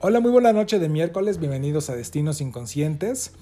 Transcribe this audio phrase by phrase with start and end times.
[0.00, 3.34] Hola, muy buena noche de miércoles, bienvenidos a Destinos Inconscientes.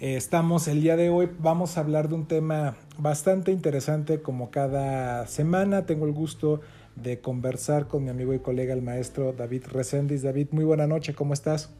[0.00, 4.50] Eh, estamos el día de hoy, vamos a hablar de un tema bastante interesante como
[4.50, 5.86] cada semana.
[5.86, 6.62] Tengo el gusto
[6.96, 10.24] de conversar con mi amigo y colega el maestro David Reséndiz.
[10.24, 11.70] David, muy buena noche, ¿cómo estás?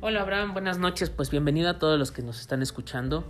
[0.00, 3.24] Hola Abraham, buenas noches, pues bienvenido a todos los que nos están escuchando.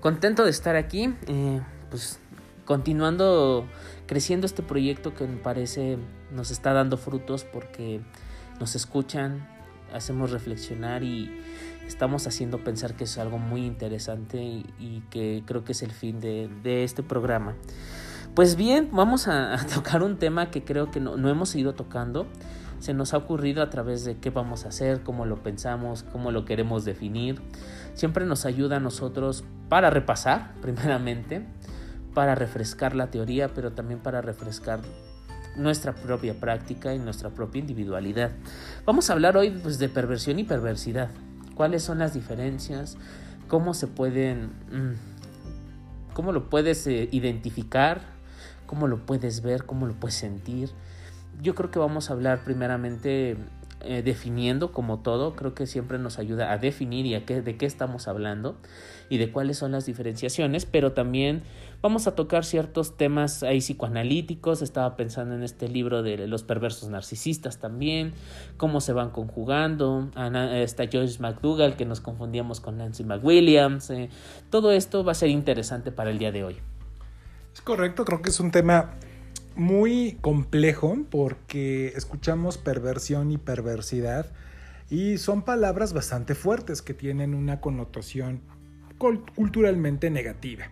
[0.00, 2.20] Contento de estar aquí, eh, pues
[2.66, 3.66] continuando
[4.06, 5.96] creciendo este proyecto que me parece
[6.32, 8.02] nos está dando frutos porque
[8.60, 9.48] nos escuchan,
[9.92, 11.30] hacemos reflexionar y
[11.86, 16.20] estamos haciendo pensar que es algo muy interesante y, que creo que es el fin
[16.20, 17.54] de, este programa.
[18.34, 22.26] Pues bien, vamos a, tocar un tema que creo que no, no, hemos ido tocando.
[22.78, 26.30] Se nos ha ocurrido a través de qué vamos a hacer, cómo lo pensamos, cómo
[26.30, 27.42] lo queremos definir.
[27.94, 31.44] Siempre nos ayuda a nosotros para repasar, primeramente,
[32.14, 34.80] para refrescar la teoría, pero también para refrescar
[35.56, 38.30] nuestra propia práctica y nuestra propia individualidad.
[38.84, 41.10] Vamos a hablar hoy pues, de perversión y perversidad.
[41.54, 42.96] ¿Cuáles son las diferencias?
[43.48, 44.46] ¿Cómo se pueden...
[44.70, 44.94] Mm,
[46.14, 48.02] ¿Cómo lo puedes eh, identificar?
[48.66, 49.64] ¿Cómo lo puedes ver?
[49.64, 50.70] ¿Cómo lo puedes sentir?
[51.40, 53.36] Yo creo que vamos a hablar primeramente
[53.82, 57.56] eh, definiendo como todo, creo que siempre nos ayuda a definir y a qué, de
[57.56, 58.56] qué estamos hablando
[59.08, 61.42] y de cuáles son las diferenciaciones, pero también
[61.82, 66.88] vamos a tocar ciertos temas ahí psicoanalíticos, estaba pensando en este libro de los perversos
[66.90, 68.12] narcisistas también,
[68.56, 70.10] cómo se van conjugando,
[70.52, 74.10] está Joyce McDougall que nos confundíamos con Nancy McWilliams, eh,
[74.50, 76.56] todo esto va a ser interesante para el día de hoy.
[77.52, 78.94] Es correcto, creo que es un tema
[79.56, 84.26] muy complejo porque escuchamos perversión y perversidad
[84.88, 88.40] y son palabras bastante fuertes que tienen una connotación
[88.98, 90.64] culturalmente negativa.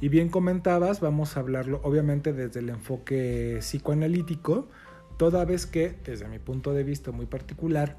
[0.00, 4.68] Y bien comentabas, vamos a hablarlo obviamente desde el enfoque psicoanalítico,
[5.16, 7.96] toda vez que, desde mi punto de vista muy particular,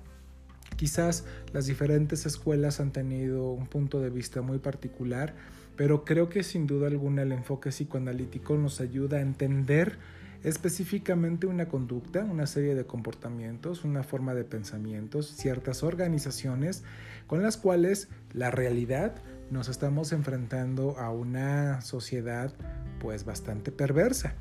[0.78, 5.36] quizás las diferentes escuelas han tenido un punto de vista muy particular
[5.80, 9.98] pero creo que sin duda alguna el enfoque psicoanalítico nos ayuda a entender
[10.44, 16.84] específicamente una conducta, una serie de comportamientos, una forma de pensamientos, ciertas organizaciones
[17.28, 19.16] con las cuales la realidad
[19.52, 22.54] nos estamos enfrentando a una sociedad
[23.00, 24.36] pues bastante perversa.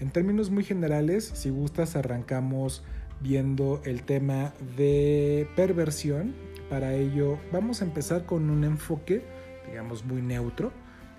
[0.00, 2.82] En términos muy generales, si gustas, arrancamos
[3.20, 6.34] viendo el tema de perversión.
[6.70, 9.22] Para ello vamos a empezar con un enfoque
[9.70, 10.72] digamos, muy neutro,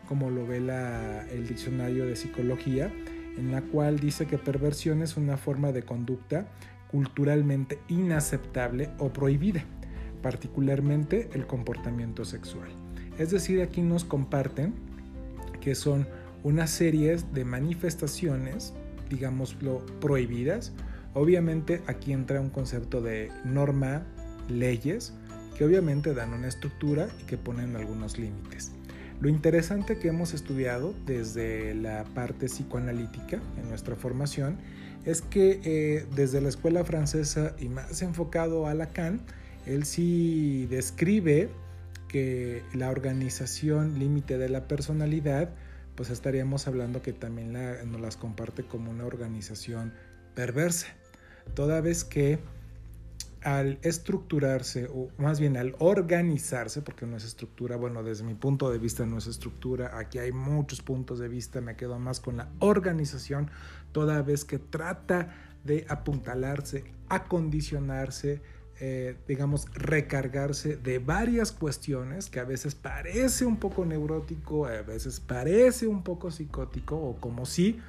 [0.08, 0.58] como lo ve
[1.32, 2.92] el diccionario de psicología,
[3.38, 6.48] en la cual dice que perversión es una forma de conducta
[6.90, 9.64] culturalmente inaceptable o prohibida,
[10.22, 12.70] particularmente el comportamiento sexual.
[13.20, 14.74] Es decir, aquí nos comparten
[15.62, 16.08] que son
[16.44, 18.74] una serie de manifestaciones,
[19.10, 20.74] digámoslo, prohibidas.
[21.14, 24.06] Obviamente aquí entra un concepto de norma,
[24.48, 25.14] leyes,
[25.59, 28.72] que obviamente dan una estructura y que ponen algunos límites.
[29.20, 34.58] Lo interesante que hemos estudiado desde la parte psicoanalítica en nuestra formación
[35.03, 39.19] es que eh, desde la escuela francesa y más enfocado a Lacan,
[39.66, 41.50] él sí describe
[42.08, 45.50] que la organización límite de la personalidad,
[45.96, 49.92] pues estaríamos hablando que también nos las comparte como una organización
[50.36, 50.88] perversa,
[51.53, 52.40] toda vez que
[53.44, 58.70] al estructurarse, o más bien al organizarse, porque no es estructura, bueno, desde mi punto
[58.70, 62.38] de vista no es estructura, aquí hay muchos puntos de vista, me quedo más con
[62.38, 63.50] la organización,
[63.92, 65.34] toda vez que trata
[65.64, 68.42] de apuntalarse, acondicionarse,
[68.82, 75.20] eh, digamos, recargarse de varias cuestiones que a veces parece un poco neurótico, a veces
[75.20, 77.80] parece un poco psicótico o como sí,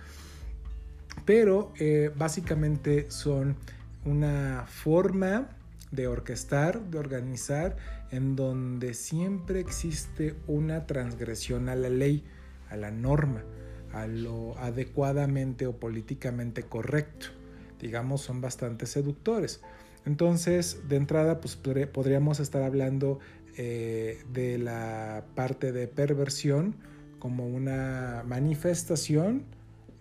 [1.25, 3.57] pero eh, básicamente son
[4.05, 5.49] una forma
[5.91, 7.77] de orquestar, de organizar,
[8.11, 12.25] en donde siempre existe una transgresión a la ley,
[12.69, 13.43] a la norma,
[13.93, 17.27] a lo adecuadamente o políticamente correcto.
[17.81, 19.61] Digamos, son bastante seductores.
[20.07, 23.19] Entonces, de entrada, pues podríamos estar hablando
[23.57, 26.77] eh, de la parte de perversión
[27.19, 29.45] como una manifestación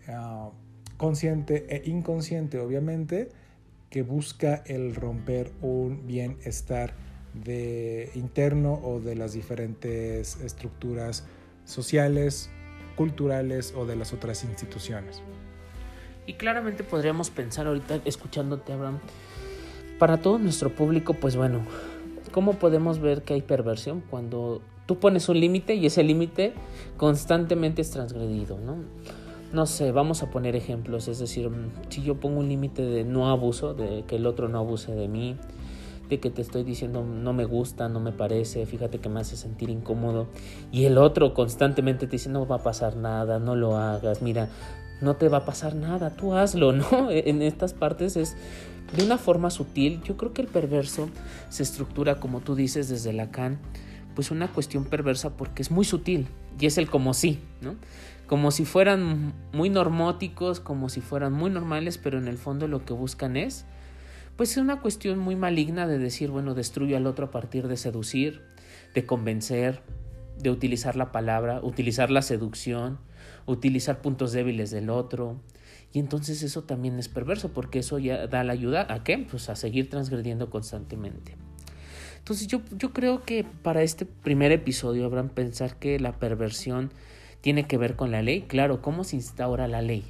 [0.08, 0.52] ah,
[0.98, 3.30] consciente e inconsciente, obviamente,
[3.90, 6.94] que busca el romper un bienestar
[7.34, 11.26] de interno o de las diferentes estructuras
[11.66, 12.50] sociales,
[12.96, 15.22] culturales o de las otras instituciones.
[16.26, 19.00] Y claramente podríamos pensar ahorita, escuchándote, Abraham,
[19.98, 21.62] para todo nuestro público, pues bueno,
[22.32, 26.54] ¿cómo podemos ver que hay perversión cuando tú pones un límite y ese límite
[26.98, 28.78] constantemente es transgredido, ¿no?
[29.52, 33.04] No sé, vamos a poner ejemplos, es decir, mm, si yo pongo un límite de
[33.04, 35.38] no abuso, de que el otro no abuse de mí,
[36.10, 39.38] de que te estoy diciendo no me gusta, no me parece, fíjate que me hace
[39.38, 40.28] sentir incómodo.
[40.72, 44.50] Y el otro constantemente te dice no va a pasar nada, no lo hagas, mira,
[45.02, 47.10] no te va a pasar nada, tú hazlo, ¿no?
[47.10, 48.36] En estas partes es
[48.96, 50.02] de una forma sutil.
[50.04, 51.10] Yo creo que el perverso
[51.50, 53.60] se estructura, como tú dices, desde Lacan,
[54.16, 56.28] pues una cuestión perversa porque es muy sutil
[56.60, 57.76] y es el como sí, ¿no?
[58.30, 62.86] Como si fueran muy normóticos, como si fueran muy normales, pero en el fondo lo
[62.86, 63.66] que buscan es
[64.40, 67.76] pues es una cuestión muy maligna de decir, bueno, destruyo al otro a partir de
[67.76, 68.42] seducir,
[68.94, 69.82] de convencer,
[70.38, 73.00] de utilizar la palabra, utilizar la seducción,
[73.48, 75.42] utilizar puntos débiles del otro.
[75.92, 79.18] Y entonces eso también es perverso porque eso ya da la ayuda a qué?
[79.30, 81.36] Pues a seguir transgrediendo constantemente.
[82.20, 86.94] Entonces yo, yo creo que para este primer episodio habrán pensar que la perversión
[87.42, 88.42] tiene que ver con la ley.
[88.42, 90.04] Claro, ¿cómo se instaura la ley?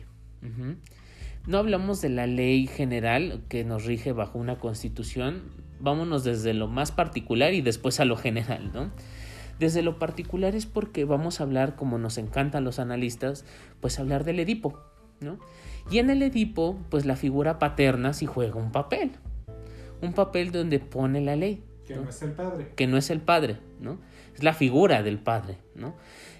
[1.47, 5.43] No hablamos de la ley general que nos rige bajo una constitución,
[5.79, 8.91] vámonos desde lo más particular y después a lo general, ¿no?
[9.59, 13.45] Desde lo particular es porque vamos a hablar, como nos encantan los analistas,
[13.81, 14.79] pues hablar del Edipo,
[15.19, 15.37] ¿no?
[15.91, 19.11] Y en el Edipo, pues la figura paterna sí juega un papel,
[20.01, 21.63] un papel donde pone la ley.
[21.89, 22.71] Que no, es el padre.
[22.75, 23.97] Que no es el padre, ¿no?
[24.35, 25.95] Es la figura del padre, ¿no?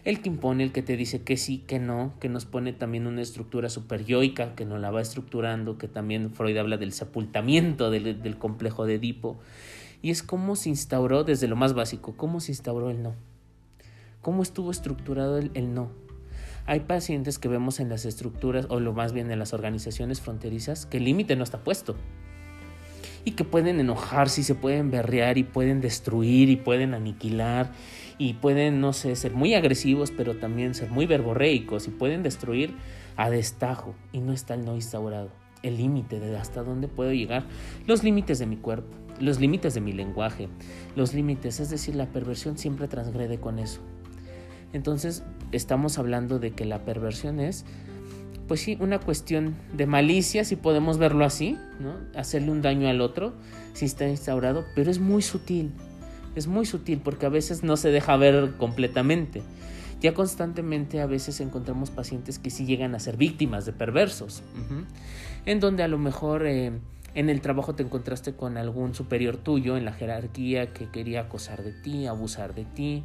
[0.06, 3.08] el que impone, el que te dice que sí, que no, que nos pone también
[3.08, 8.38] una estructura superyoica, que nos la va estructurando, que también Freud habla del sepultamiento del,
[8.38, 9.40] complejo de Edipo.
[10.02, 13.16] Y es cómo se instauró desde lo más básico, cómo se instauró el no.
[14.22, 15.92] Cómo estuvo estructurado el, el no.
[16.66, 20.86] Hay pacientes que vemos en las estructuras, o lo más bien en las organizaciones fronterizas,
[20.86, 21.96] que el límite no está puesto
[23.32, 27.72] que pueden enojarse y se pueden berrear y pueden destruir y pueden aniquilar
[28.18, 32.76] y pueden, no sé, ser muy agresivos, pero también ser muy verborreicos y pueden destruir
[33.16, 35.32] a destajo y no está el no instaurado.
[35.64, 37.44] El límite de hasta dónde puedo llegar,
[37.86, 40.48] los límites de mi cuerpo, los límites de mi lenguaje,
[40.96, 43.82] los límites, es decir, la perversión siempre transgrede con eso.
[44.72, 47.66] Entonces, estamos hablando de que la perversión es
[48.50, 51.94] pues sí, una cuestión de malicia, si podemos verlo así, ¿no?
[52.20, 53.34] Hacerle un daño al otro,
[53.74, 55.72] si está instaurado, pero es muy sutil,
[56.36, 59.44] es muy sutil porque a veces no se deja ver completamente.
[60.02, 64.42] Ya constantemente a veces encontramos pacientes que sí llegan a ser víctimas de perversos,
[65.46, 66.46] en donde a lo mejor...
[66.48, 66.72] Eh,
[67.16, 71.64] en el trabajo te encontraste con algún superior tuyo en la jerarquía que quería acosar
[71.64, 73.04] de ti, abusar de ti,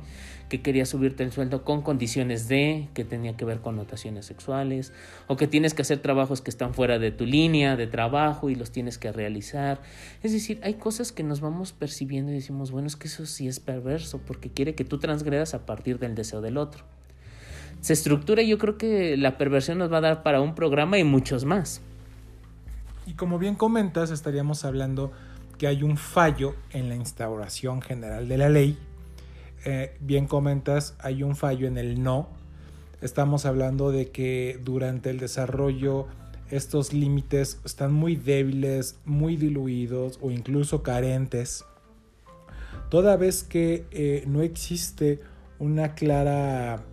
[0.48, 4.92] que quería subirte el sueldo con condiciones de, que tenía que ver con notaciones sexuales,
[5.26, 8.54] o que tienes que hacer trabajos que están fuera de tu línea de trabajo y
[8.54, 9.80] los tienes que realizar.
[10.22, 13.48] Es decir, hay cosas que nos vamos percibiendo y decimos, bueno, es que eso sí
[13.48, 16.84] es perverso, porque quiere que tú transgredas a partir del deseo del otro.
[17.80, 20.98] Se estructura y yo creo que la perversión nos va a dar para un programa
[20.98, 21.82] y muchos más.
[23.06, 25.12] Y como bien comentas, estaríamos hablando
[25.58, 28.78] que hay un fallo en la instauración general de la ley.
[29.64, 32.28] Eh, bien comentas, hay un fallo en el no.
[33.00, 36.06] Estamos hablando de que durante el desarrollo
[36.50, 41.64] estos límites están muy débiles, muy diluidos o incluso carentes.
[42.90, 45.20] Toda vez que eh, no existe
[45.58, 46.84] una clara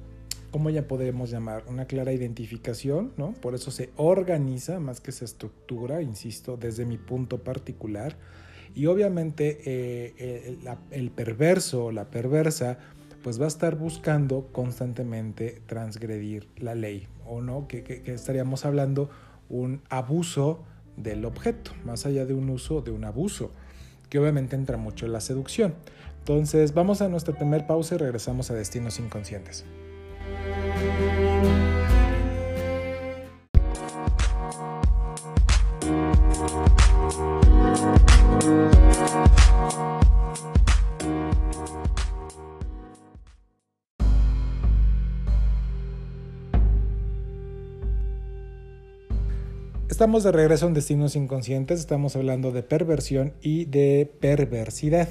[0.51, 1.63] ¿cómo ya podemos llamar?
[1.67, 3.33] Una clara identificación, ¿no?
[3.33, 8.17] Por eso se organiza más que se estructura, insisto, desde mi punto particular.
[8.75, 10.57] Y obviamente eh,
[10.91, 12.77] el, perverso la perversa
[13.23, 17.67] pues va a estar buscando constantemente transgredir la ley, ¿o no?
[17.67, 19.09] Que, que estaríamos hablando
[19.49, 20.63] un abuso
[20.97, 23.51] del objeto, más allá de un uso, de un abuso,
[24.09, 25.75] que obviamente entra mucho en la seducción.
[26.19, 29.65] Entonces vamos a nuestra primer pausa y regresamos a Destinos Inconscientes.
[50.01, 55.07] Estamos de regreso en Destinos Inconscientes, estamos hablando de perversión y de perversidad.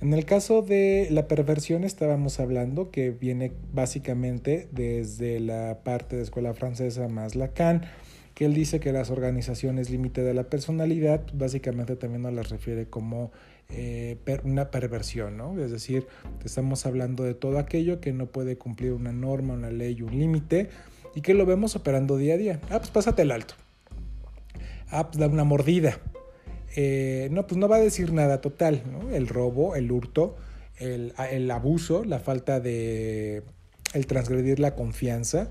[0.00, 6.22] En el caso de la perversión estábamos hablando que viene básicamente desde la parte de
[6.22, 7.82] escuela francesa más Lacan,
[8.34, 12.86] que él dice que las organizaciones límite de la personalidad básicamente también nos las refiere
[12.86, 13.32] como
[13.70, 15.58] eh, una perversión, ¿no?
[15.60, 16.06] Es decir,
[16.44, 20.68] estamos hablando de todo aquello que no puede cumplir una norma, una ley, un límite
[21.16, 22.60] y que lo vemos operando día a día.
[22.70, 23.54] Ah, pues pásate el alto.
[24.90, 25.98] Ah, pues da una mordida.
[26.80, 28.84] Eh, no, pues no va a decir nada total.
[29.12, 30.36] El robo, el hurto,
[30.76, 33.42] el, abuso, la falta de,
[33.94, 35.50] el transgredir la confianza,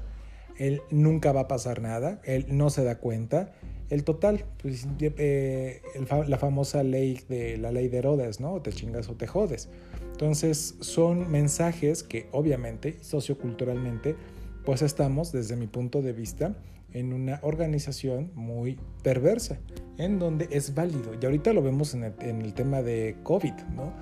[0.57, 3.51] él nunca va a pasar nada, él no se da cuenta,
[3.89, 5.81] el total, pues, eh,
[6.27, 8.61] la famosa ley de la ley de Herodes, ¿no?
[8.61, 9.67] Te chingas o te jodes.
[10.13, 14.15] Entonces son mensajes que obviamente socioculturalmente
[14.63, 16.55] pues estamos desde mi punto de vista
[16.93, 19.59] en una organización muy perversa,
[19.97, 21.11] en donde es válido.
[21.19, 23.93] Y ahorita lo vemos en el, tema de COVID, ¿no?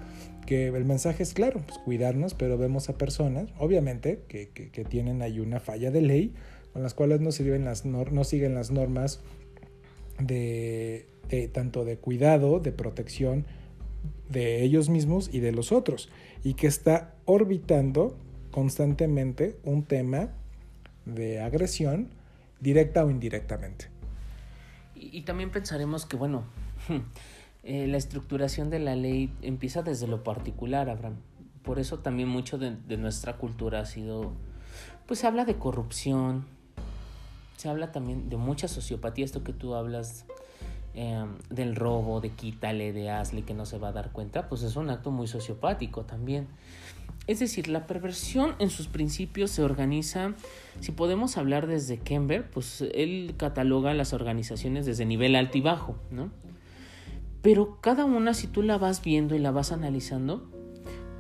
[0.46, 5.40] Que el mensaje es claro, pues cuidarnos, pero vemos a personas, obviamente, que, tienen ahí
[5.40, 6.34] una falla de ley,
[6.74, 9.22] con las cuales no, sirven las no siguen las normas
[10.20, 11.08] de,
[11.52, 13.46] tanto de cuidado, de protección
[14.30, 16.10] de ellos mismos y de los otros,
[16.44, 18.18] y que está orbitando
[18.52, 20.30] constantemente un tema
[21.06, 22.10] de agresión
[22.60, 23.90] directa o indirectamente.
[24.96, 26.44] Y, también pensaremos que, bueno,
[27.64, 31.18] eh, la estructuración de la ley empieza desde lo particular, Abraham.
[31.64, 34.34] Por eso también mucho de, nuestra cultura ha sido,
[35.06, 36.46] pues se habla de corrupción,
[37.58, 40.26] se habla también de mucha sociopatía, esto que tú hablas
[40.94, 44.62] em, del robo, de quítale, de hazle que no se va a dar cuenta, pues
[44.62, 46.48] es un acto muy sociopático también.
[47.28, 50.34] Es decir, la perversión en sus principios se organiza,
[50.80, 55.96] si podemos hablar desde Kember, pues él cataloga las organizaciones desde nivel alto y bajo,
[56.12, 56.30] ¿no?
[57.42, 60.48] Pero cada una, si tú la vas viendo y la vas analizando,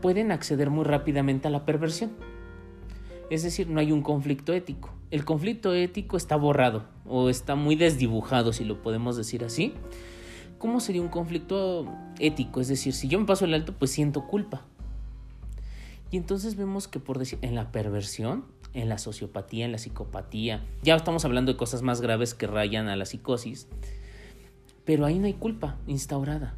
[0.01, 2.11] pueden acceder muy rápidamente a la perversión.
[3.31, 7.75] Es decir, no hay un conflicto ético el conflicto ético está borrado o está muy
[7.75, 9.73] desdibujado, si lo podemos decir así.
[10.57, 11.87] ¿Cómo sería un conflicto
[12.19, 12.59] ético?
[12.59, 14.65] Es decir, si yo me paso el alto, pues siento culpa.
[16.15, 20.63] Y entonces vemos que por decir, en la perversión, en la sociopatía, en la psicopatía,
[20.81, 23.67] ya estamos hablando de cosas más graves que rayan a la psicosis,
[24.86, 26.55] pero ahí no hay culpa instaurada.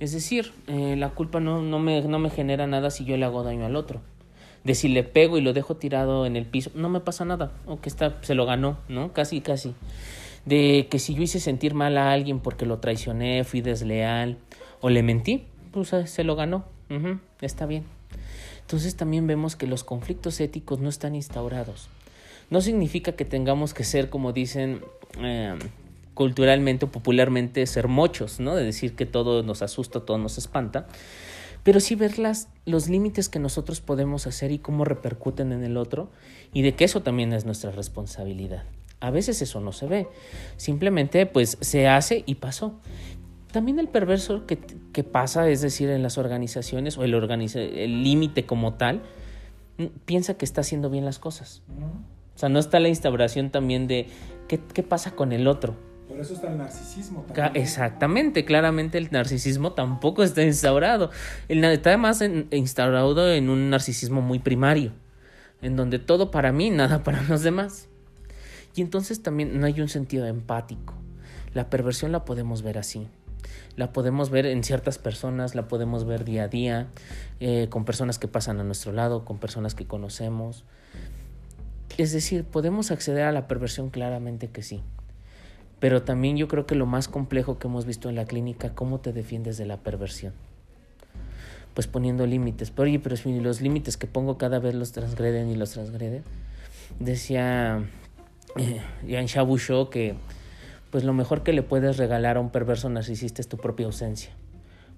[0.00, 3.24] Es decir, eh, la culpa no, no, me, no me genera nada si yo le
[3.24, 4.02] hago daño al otro
[4.64, 7.52] de si le pego y lo dejo tirado en el piso, no me pasa nada,
[7.64, 9.14] o que está, se lo ganó, ¿no?
[9.14, 9.74] Casi, casi.
[10.44, 14.36] De que si yo hice sentir mal a alguien porque lo traicioné, fui desleal
[14.82, 16.66] o le mentí, pues eh, se lo ganó,
[17.40, 17.86] está bien.
[18.70, 21.88] Entonces también vemos que los conflictos éticos no están instaurados.
[22.50, 24.84] No significa que tengamos que ser, como dicen
[25.18, 25.58] em,
[26.14, 28.54] culturalmente o popularmente, ser mochos, ¿no?
[28.54, 30.86] De decir que todo nos asusta, todo nos espanta,
[31.64, 32.12] pero sí ver
[32.64, 36.08] los límites que nosotros podemos hacer y cómo repercuten en el otro
[36.54, 38.62] y de que eso también es nuestra responsabilidad.
[39.00, 40.06] A veces eso no se ve,
[40.58, 42.78] simplemente pues se hace y pasó.
[43.52, 48.74] También el perverso que, que pasa, es decir, en las organizaciones o el límite como
[48.74, 49.02] tal,
[50.04, 51.62] piensa que está haciendo bien las cosas.
[52.34, 54.06] O sea, no está la instauración también de
[54.48, 55.76] qué, qué pasa con el otro
[56.10, 57.22] por eso está el narcisismo.
[57.22, 57.62] También.
[57.62, 61.10] Exactamente, claramente el narcisismo tampoco está instaurado.
[61.48, 64.90] El, está además instaurado en un narcisismo muy primario,
[65.62, 67.88] en donde todo para mí, nada para los demás.
[68.74, 70.94] Y entonces también no hay un sentido empático.
[71.54, 73.06] La perversión la podemos ver así.
[73.76, 76.88] La podemos ver en ciertas personas, la podemos ver día a día,
[77.40, 80.64] eh, con personas que pasan a nuestro lado, con personas que conocemos.
[81.98, 84.82] Es decir, podemos acceder a la perversión claramente que sí.
[85.80, 89.00] Pero también yo creo que lo más complejo que hemos visto en la clínica, cómo
[89.00, 90.34] te defiendes de la perversión.
[91.74, 92.70] Pues poniendo límites.
[92.70, 96.22] Pero oye, pero los límites que pongo cada vez los transgreden y los transgreden.
[96.98, 97.82] Decía
[98.56, 100.16] eh, Jean Chabouchot que
[100.90, 104.30] pues lo mejor que le puedes regalar a un perverso narcisista es tu propia ausencia.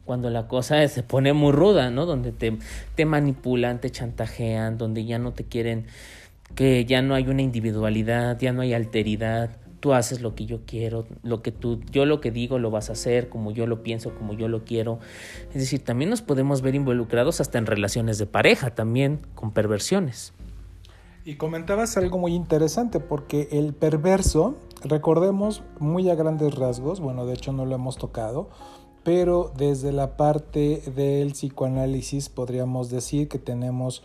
[0.04, 2.06] Cuando la cosa se pone muy ruda, ¿no?
[2.06, 2.58] Donde te,
[2.94, 5.87] te manipulan, te chantajean, donde ya no te quieren,
[6.54, 10.61] que ya no hay una individualidad, ya no hay alteridad, tú haces lo que yo
[10.64, 13.82] quiero, lo que tú, yo lo que digo lo vas a hacer, como yo lo
[13.82, 15.00] pienso, como yo lo quiero.
[15.49, 20.34] Es decir, también nos podemos ver involucrados hasta en relaciones de pareja, también con perversiones.
[21.25, 27.35] Y comentabas algo muy interesante, porque el perverso, recordemos muy a grandes rasgos, bueno, de
[27.35, 28.49] hecho no lo hemos tocado,
[29.05, 34.03] pero desde la parte del psicoanálisis podríamos decir que tenemos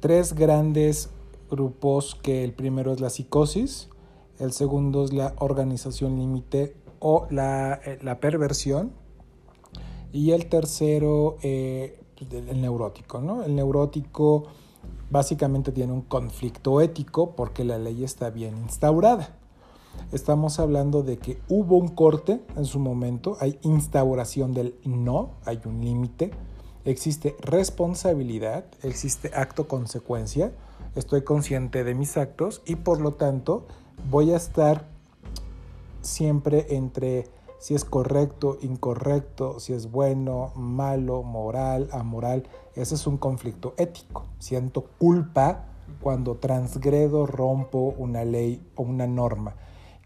[0.00, 1.10] tres grandes
[1.50, 3.88] grupos, que el primero es la psicosis,
[4.38, 8.92] el segundo es la organización límite o la, eh, perversión,
[10.12, 13.20] y el tercero, eh, el neurótico.
[13.20, 13.42] ¿no?
[13.42, 14.44] El neurótico
[15.10, 19.41] básicamente tiene un conflicto ético porque la ley está bien instaurada.
[20.12, 25.60] Estamos hablando de que hubo un corte en su momento, hay instauración del no, hay
[25.64, 26.30] un límite,
[26.84, 30.52] existe responsabilidad, existe acto-consecuencia,
[30.94, 33.66] estoy consciente de mis actos y por lo tanto
[34.10, 34.86] voy a estar
[36.02, 37.30] siempre entre
[37.62, 42.42] si es correcto, incorrecto, si es bueno, malo, moral, amoral.
[42.74, 44.24] Ese es un conflicto ético.
[44.40, 45.66] Siento culpa
[46.00, 49.54] cuando transgredo, rompo una ley o una norma.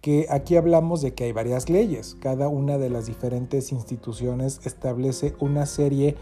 [0.07, 2.17] Que aquí hablamos de que hay varias leyes.
[2.21, 6.15] Cada una de las diferentes instituciones establece una serie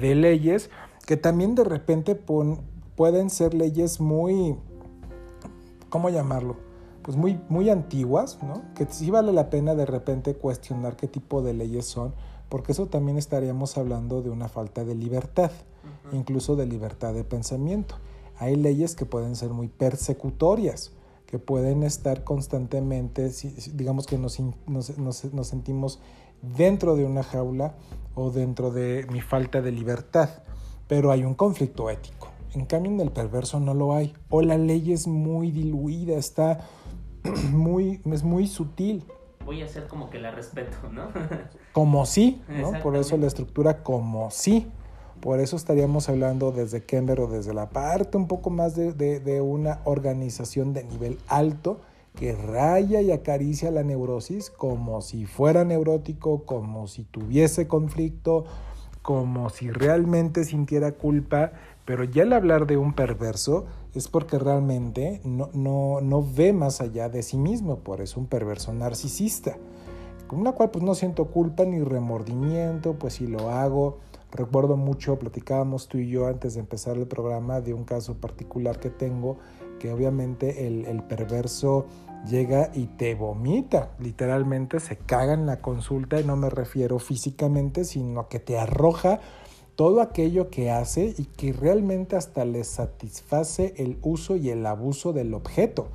[0.00, 0.70] de leyes
[1.04, 4.56] que también de repente pueden ser leyes muy,
[5.90, 6.56] ¿cómo llamarlo?
[7.02, 8.62] Pues muy, muy antiguas, ¿no?
[8.74, 12.14] Que sí vale la pena de repente cuestionar qué tipo de leyes son,
[12.48, 15.50] porque eso también estaríamos hablando de una falta de libertad,
[16.10, 17.96] incluso de libertad de pensamiento.
[18.38, 20.95] Hay leyes que pueden ser muy persecutorias,
[21.26, 23.30] que pueden estar constantemente,
[23.74, 26.00] digamos que nos, nos, sentimos
[26.40, 27.74] dentro de una jaula
[28.14, 30.30] o dentro de mi falta de libertad,
[30.86, 32.28] pero hay un conflicto ético.
[32.54, 36.60] En cambio en el perverso no lo hay, o la ley es muy diluida, está
[37.50, 39.04] muy, es muy sutil.
[39.44, 41.08] Voy a hacer como que la respeto, ¿no?
[41.72, 42.72] como sí, ¿no?
[42.82, 44.70] Por eso la estructura como sí.
[45.20, 49.80] Por eso estaríamos hablando desde Kember o desde la parte un poco más de, una
[49.84, 51.80] organización de nivel alto
[52.14, 58.44] que raya y acaricia la neurosis como si fuera neurótico, como si tuviese conflicto,
[59.02, 61.52] como si realmente sintiera culpa,
[61.84, 65.50] pero ya el hablar de un perverso es porque realmente no,
[66.00, 69.56] no, ve más allá de sí mismo, por eso un perverso narcisista,
[70.26, 73.98] con la cual pues no siento culpa ni remordimiento, pues si lo hago,
[74.32, 78.80] Recuerdo mucho, platicábamos tú y yo antes de empezar el programa de un caso particular
[78.80, 79.38] que tengo,
[79.78, 81.86] que obviamente el, perverso
[82.28, 87.84] llega y te vomita, literalmente se caga en la consulta y no me refiero físicamente,
[87.84, 89.20] sino que te arroja
[89.76, 95.12] todo aquello que hace y que realmente hasta le satisface el uso y el abuso
[95.12, 95.88] del objeto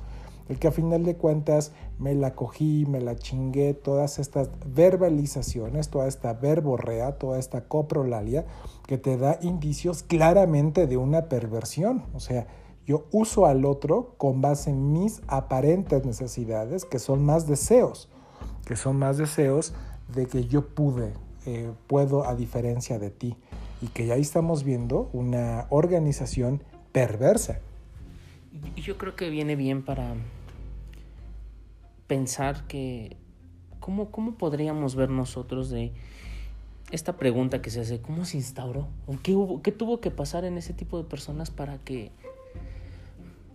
[0.52, 5.88] el que a final de cuentas me la cogí, me la chingué, todas estas verbalizaciones,
[5.88, 8.44] toda esta verborrea, toda esta coprolalia,
[8.86, 12.04] que te da indicios claramente de una perversión.
[12.12, 12.46] O sea,
[12.86, 18.10] yo uso al otro con base en mis aparentes necesidades, que son más deseos,
[18.66, 19.72] que son más deseos
[20.14, 21.14] de que yo pude,
[21.46, 23.38] eh, puedo a diferencia de ti.
[23.80, 27.60] Y que ya estamos viendo una organización perversa
[28.76, 30.14] yo creo que viene bien para
[32.06, 33.16] pensar que
[33.82, 35.92] ¿cómo, cómo podríamos ver nosotros de
[36.90, 38.88] esta pregunta que se hace, ¿cómo se instauró?
[39.22, 42.12] qué, hubo, ¿Qué tuvo que pasar en ese tipo de personas para que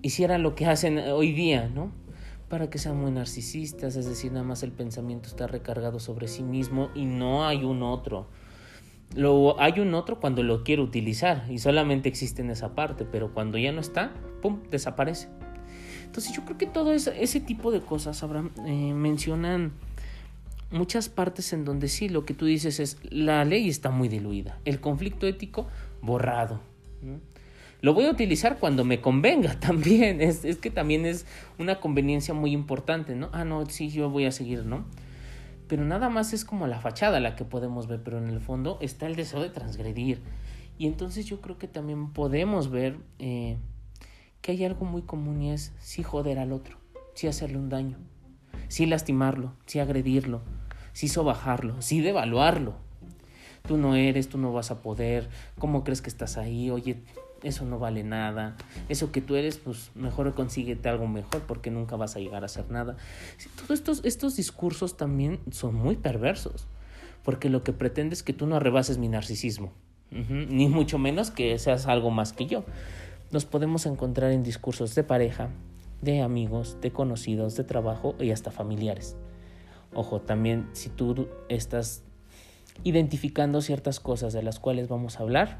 [0.01, 1.91] hicieran lo que hacen hoy día, ¿no?
[2.49, 6.43] Para que sean muy narcisistas, es decir, nada más el pensamiento está recargado sobre sí
[6.43, 8.27] mismo y no hay un otro.
[9.15, 13.33] Lo, hay un otro cuando lo quiero utilizar y solamente existe en esa parte, pero
[13.33, 15.29] cuando ya no está, ¡pum!, desaparece.
[16.07, 19.73] Entonces yo creo que todo ese, tipo de cosas, Abraham, eh, mencionan
[20.71, 24.57] muchas partes en donde sí, lo que tú dices es, la ley está muy diluida,
[24.63, 25.67] el conflicto ético
[26.01, 26.61] borrado.
[27.81, 31.25] Lo voy a utilizar cuando me convenga también, es, que también es
[31.59, 33.29] una conveniencia muy importante, ¿no?
[33.33, 34.85] Ah, no, sí, yo voy a seguir, ¿no?
[35.67, 38.77] pero nada más es como la fachada la que podemos ver, pero en el fondo
[38.79, 40.21] está el deseo de transgredir.
[40.77, 43.57] Y entonces yo creo que también podemos ver eh,
[44.41, 46.77] que hay algo muy común y es sí joder al otro,
[47.13, 47.97] sí hacerle un daño,
[48.67, 50.41] sí lastimarlo, sí agredirlo,
[50.93, 52.75] sí sobajarlo, sí devaluarlo.
[53.67, 56.69] Tú no eres, tú no vas a poder, ¿cómo crees que estás ahí?
[56.69, 57.03] Oye,
[57.43, 58.55] eso no vale nada,
[58.89, 62.45] eso que tú eres, pues mejor consíguete algo mejor porque nunca vas a llegar a
[62.45, 62.97] hacer nada.
[63.55, 66.67] todos estos, estos discursos también son muy perversos,
[67.23, 69.73] porque lo que pretende es que tú no arrebases mi narcisismo,
[70.09, 72.63] ni mucho menos que seas algo más que yo.
[73.29, 75.49] Nos podemos encontrar en discursos de pareja,
[76.01, 79.17] de amigos, de conocidos, de trabajo y hasta familiares.
[79.93, 82.03] Ojo, también si tú estás
[82.85, 85.59] identificando ciertas cosas de las cuales vamos a hablar,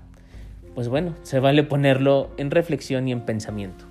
[0.76, 3.86] pues bueno, se vale ponerlo en reflexión y en pensamiento.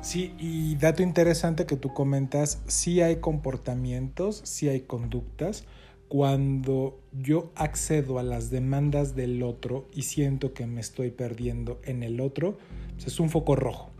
[0.00, 5.64] Sí, y dato interesante que tú comentas, sí hay comportamientos, sí hay conductas.
[6.10, 12.02] Cuando yo accedo a las demandas del otro y siento que me estoy perdiendo en
[12.02, 12.58] el otro,
[12.94, 13.92] pues es un foco rojo.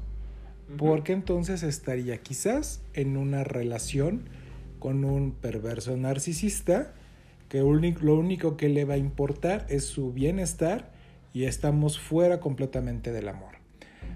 [0.77, 4.29] Porque entonces estaría quizás en una relación
[4.81, 6.94] con un perverso narcisista
[7.49, 10.90] que lo único que le va a importar es su bienestar
[11.33, 13.55] y estamos fuera completamente del amor.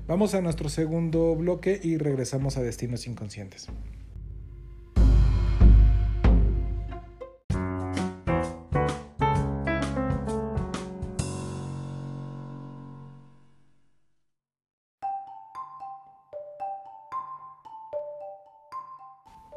[0.09, 3.69] Vamos a nuestro segundo bloque y regresamos a Destinos Inconscientes.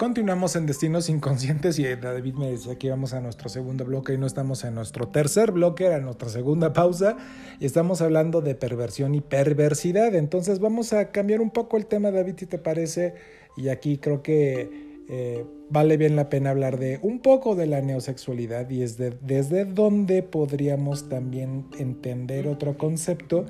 [0.08, 4.18] Continuamos en Destinos Inconscientes y David me decía que íbamos a nuestro segundo bloque y
[4.18, 7.18] no estamos en nuestro tercer bloque, era nuestra segunda pausa
[7.60, 10.16] y estamos hablando de perversión y perversidad.
[10.16, 13.16] Entonces vamos a cambiar un poco el tema, David, si te parece.
[13.58, 17.82] Y aquí creo que eh, vale bien la pena hablar de un poco de la
[17.82, 23.46] neosexualidad y es desde donde podríamos también entender otro concepto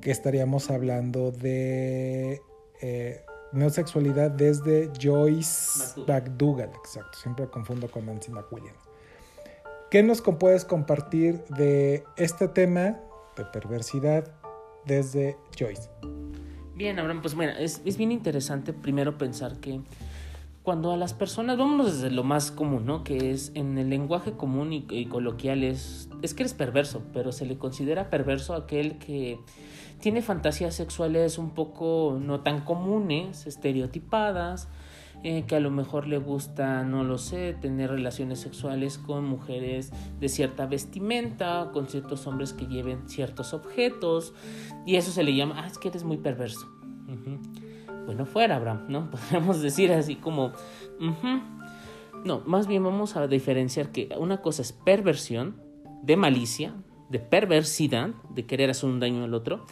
[0.00, 2.42] que estaríamos hablando de
[2.80, 6.70] eh, neosexualidad desde Joyce McDougall.
[6.76, 8.88] Exacto, siempre confundo con Nancy McWilliams.
[9.90, 12.98] ¿Qué nos puedes compartir de este tema
[13.36, 14.30] de perversidad
[14.84, 15.88] desde Joyce?
[16.74, 19.80] Bien, Abraham, pues bueno, es, es bien interesante primero pensar que
[20.66, 23.04] cuando a las personas, vámonos desde lo más común, ¿no?
[23.04, 27.46] Que es en el lenguaje común y, coloquial es, es que eres perverso, pero se
[27.46, 29.40] le considera perverso aquel que
[30.00, 34.68] tiene fantasías sexuales un poco no tan comunes, estereotipadas,
[35.22, 39.90] eh, que a lo mejor le gusta, no lo sé, tener relaciones sexuales con mujeres
[40.20, 44.34] de cierta vestimenta, con ciertos hombres que lleven ciertos objetos,
[44.84, 46.66] y eso se le llama, ah, es que eres muy perverso
[48.06, 49.10] bueno, fuera, Abraham, ¿no?
[49.10, 50.52] Podríamos decir así como,
[52.24, 55.60] no, más bien vamos a diferenciar que una cosa es perversión,
[56.02, 56.74] de malicia,
[57.08, 59.66] de perversidad, de querer hacer un daño al otro,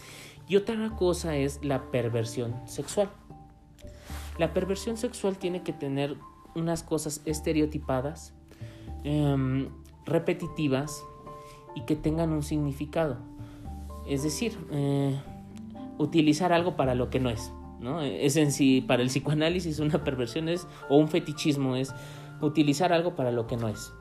[0.49, 3.11] y otra cosa es la perversión sexual.
[4.39, 6.17] La perversión sexual tiene que tener
[6.55, 8.35] unas cosas estereotipadas,
[9.05, 9.69] em,
[10.07, 11.03] repetitivas
[11.75, 13.19] y que tengan un significado.
[14.07, 15.19] Es decir, eh,
[15.99, 17.53] utilizar algo para lo que no es.
[18.03, 21.95] Es en sí, para el psicoanálisis una perversión es, o un fetichismo es
[22.41, 23.93] utilizar algo para lo que no es.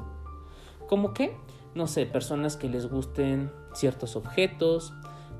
[0.87, 1.35] ¿Cómo qué?
[1.75, 4.93] No sé, personas que les gusten ciertos objetos,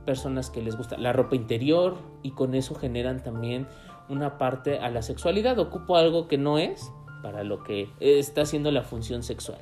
[0.05, 3.67] personas que les gusta la ropa interior y con eso generan también
[4.09, 5.59] una parte a la sexualidad.
[5.59, 6.91] Ocupo algo que no es
[7.21, 9.59] para lo que está haciendo la función sexual.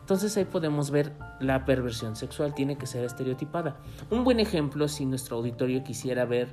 [0.00, 3.78] Entonces ahí podemos ver la perversión sexual, tiene que ser estereotipada.
[4.10, 6.48] Un buen ejemplo, si nuestro auditorio quisiera ver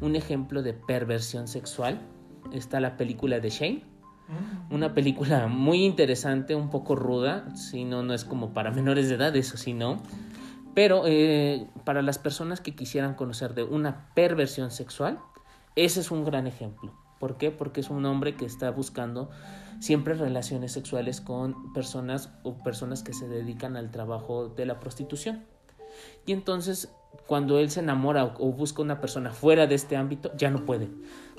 [0.00, 2.00] un ejemplo de perversión sexual,
[2.50, 3.93] está la película de Shane.
[4.28, 4.74] Mm.
[4.74, 9.16] Una película muy interesante, un poco ruda, si no, no es como para menores de
[9.16, 10.02] edad, eso sí, no.
[10.74, 15.18] Pero eh, para las personas que quisieran conocer de una perversión sexual,
[15.76, 16.92] ese es un gran ejemplo.
[17.20, 17.50] ¿Por qué?
[17.50, 19.30] Porque es un hombre que está buscando
[19.80, 25.44] siempre relaciones sexuales con personas o personas que se dedican al trabajo de la prostitución.
[26.26, 26.92] Y entonces
[27.26, 30.88] cuando él se enamora o busca una persona fuera de este ámbito, ya no puede.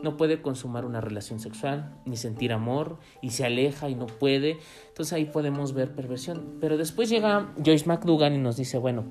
[0.06, 4.60] No puede consumar una relación sexual, ni sentir amor, y se aleja y no puede.
[4.89, 6.58] Entonces ahí podemos ver perversión.
[6.62, 9.06] Pero después llega Joyce McDougall y nos dice, bueno,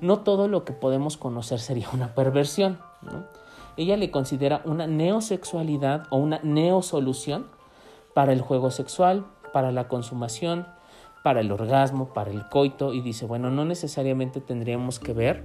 [0.00, 2.78] no todo lo que podemos conocer sería una perversión.
[3.76, 7.48] Ella le considera una neosexualidad o una neosolución
[8.14, 10.66] para el juego sexual, para la consumación,
[11.22, 15.44] para el orgasmo, para el coito y dice, bueno, no necesariamente tendríamos que ver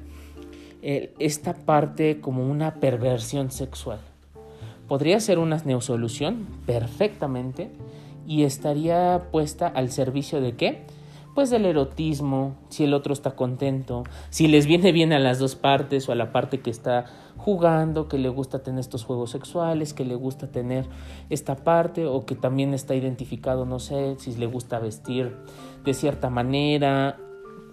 [0.81, 3.99] eh, esta parte como una perversión sexual.
[4.87, 7.71] Podría ser una neosolución perfectamente
[8.27, 10.85] y estaría puesta al servicio de qué?
[11.33, 15.55] Pues del erotismo, si el otro está contento, si les viene bien a las dos
[15.55, 19.93] partes o a la parte que está jugando, que le gusta tener estos juegos sexuales,
[19.93, 20.85] que le gusta tener
[21.29, 25.35] esta parte o que también está identificado, no sé, si le gusta vestir
[25.83, 27.17] de cierta manera.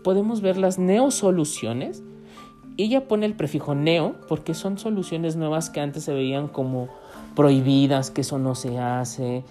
[0.03, 2.03] Podemos ver las neosoluciones.
[2.79, 6.89] Ella pone el prefijo neo porque son soluciones nuevas que antes se veían como
[7.35, 9.45] prohibidas, que eso no se hace.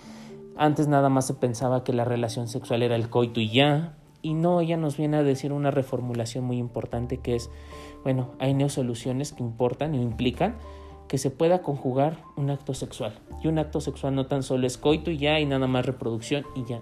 [0.57, 3.95] Antes nada más se pensaba que la relación sexual era el coito y ya.
[4.21, 7.49] Y no, ella nos viene a decir una reformulación muy importante que es
[8.03, 10.55] bueno, hay neosoluciones que importan y implican
[11.07, 13.19] que se pueda conjugar un acto sexual.
[13.43, 16.45] Y un acto sexual no tan solo es coito y ya, y nada más reproducción
[16.55, 16.81] y ya.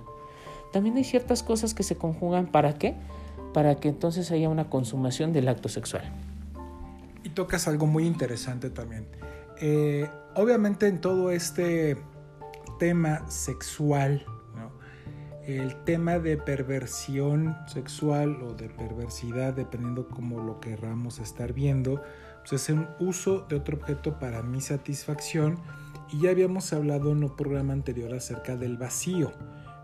[0.72, 2.96] También hay ciertas cosas que se conjugan para qué?
[3.54, 6.04] Para que entonces haya una consumación del acto sexual.
[7.24, 9.08] Y tocas algo muy interesante también.
[9.62, 11.98] Eh, obviamente en todo este
[12.80, 14.26] tema sexual
[15.58, 22.04] el tema de perversión sexual o de perversidad, dependiendo como lo querramos estar viendo,
[22.48, 25.58] pues es un uso de otro objeto para mi satisfacción.
[26.12, 29.32] Y ya habíamos hablado en un programa anterior acerca del vacío,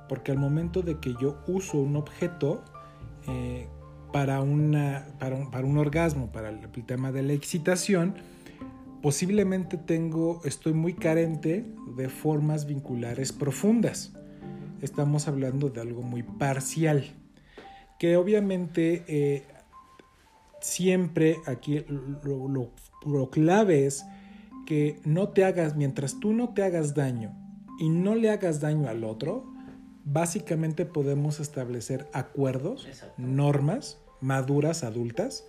[0.08, 2.64] porque al momento de que yo uso un objeto
[3.28, 3.68] eh,
[4.14, 4.78] para, un,
[5.20, 8.14] para un orgasmo, para el tema de la excitación,
[9.06, 11.64] posiblemente tengo, estoy muy carente
[11.96, 14.14] de formas vinculares profundas.
[14.82, 17.14] Estamos hablando de algo muy parcial,
[18.00, 19.44] que obviamente eh,
[20.60, 21.86] siempre aquí
[22.24, 24.04] lo, clave es
[24.66, 27.32] que no te hagas, mientras tú no te hagas daño
[27.78, 29.46] y no le hagas daño al otro,
[30.04, 32.88] básicamente podemos establecer acuerdos,
[33.18, 35.46] normas maduras, adultas,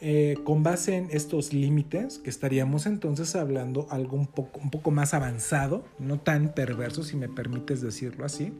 [0.00, 5.84] eh, con base en estos límites, que estaríamos entonces hablando algo un poco, más avanzado,
[5.98, 8.52] no tan perverso, si me permites decirlo así,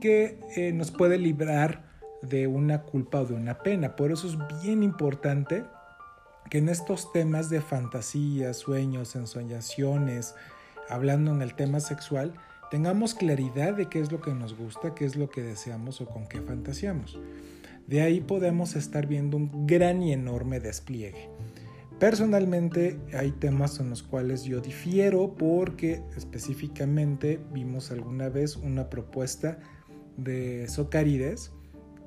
[0.00, 1.84] que eh, nos puede librar
[2.22, 3.94] de una culpa o de una pena.
[3.94, 5.64] Por eso es bien importante
[6.50, 10.34] que en estos temas de fantasía, sueños, ensoñaciones,
[10.88, 12.32] hablando en el tema sexual,
[12.70, 16.06] tengamos claridad de qué es lo que nos gusta, qué es lo que deseamos o
[16.06, 17.18] con qué fantaseamos.
[17.86, 21.30] De ahí podemos estar viendo un gran y enorme despliegue.
[21.98, 29.58] Personalmente hay temas en los cuales yo difiero porque específicamente vimos alguna vez una propuesta
[30.16, 31.52] de Socarides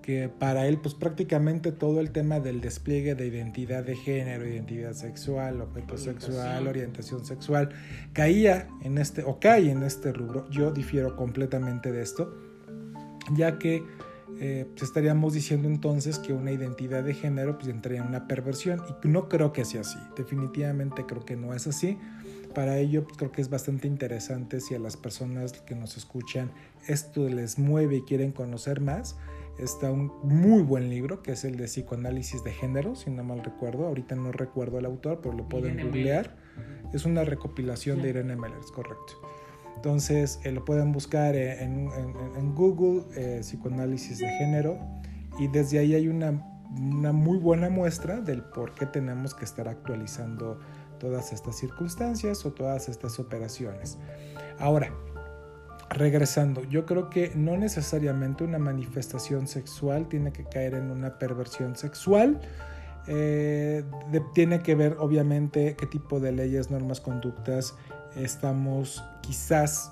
[0.01, 4.93] que para él pues prácticamente todo el tema del despliegue de identidad de género, identidad
[4.93, 7.69] sexual, objeto sexual, orientación sexual,
[8.13, 10.49] caía en este o cae en este rubro.
[10.49, 12.35] Yo difiero completamente de esto,
[13.35, 13.83] ya que
[14.39, 18.81] eh, pues, estaríamos diciendo entonces que una identidad de género pues entraría en una perversión
[19.03, 21.97] y no creo que sea así, definitivamente creo que no es así.
[22.55, 26.51] Para ello pues, creo que es bastante interesante si a las personas que nos escuchan
[26.87, 29.15] esto les mueve y quieren conocer más,
[29.59, 33.43] está un muy buen libro que es el de psicoanálisis de género, si no mal
[33.43, 33.85] recuerdo.
[33.85, 36.35] Ahorita no recuerdo el autor, pero lo pueden googlear.
[36.93, 39.21] Es una recopilación de Irene Meller, es correcto.
[39.75, 44.77] Entonces eh, lo pueden buscar eh, en, Google, eh, psicoanálisis de género,
[45.39, 46.43] y desde ahí hay una,
[46.77, 50.59] una muy buena muestra del por qué tenemos que estar actualizando
[50.99, 53.97] todas estas circunstancias o todas estas operaciones.
[54.59, 54.93] Ahora,
[55.91, 61.75] regresando, yo creo que no necesariamente una manifestación sexual tiene que caer en una perversión
[61.75, 62.39] sexual.
[63.07, 63.83] Eh,
[64.33, 67.75] tiene que ver obviamente qué tipo de leyes, normas, conductas
[68.15, 69.91] estamos quizás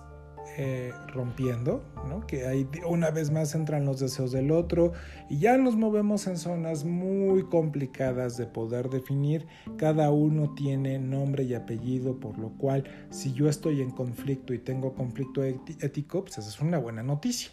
[0.57, 1.83] eh, rompiendo,
[2.27, 4.93] que ahí una vez más entran los deseos del otro
[5.29, 9.47] y ya nos movemos en zonas muy complicadas de poder definir.
[9.77, 14.59] Cada uno tiene nombre y apellido, por lo cual si yo estoy en conflicto y
[14.59, 17.51] tengo conflicto ético, pues esa es una buena noticia.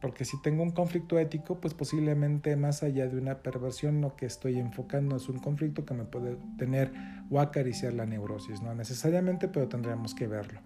[0.00, 4.26] Porque si tengo un conflicto ético, pues posiblemente más allá de una perversión, lo que
[4.26, 6.92] estoy enfocando es un conflicto que me puede tener
[7.30, 8.60] o acariciar la neurosis.
[8.60, 10.60] No necesariamente, pero tendríamos que verlo.